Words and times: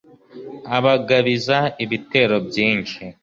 abagabiza 0.77 1.57
ibitero 1.83 2.37
byinshi 2.47 3.01